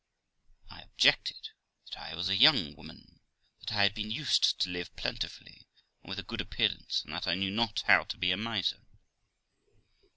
[0.71, 1.49] I objected,
[1.85, 3.19] that I was a young woman,
[3.59, 5.67] that I had been used to live plentifully,
[6.01, 8.87] and with a good appearance, and that I knew not how to be a miser.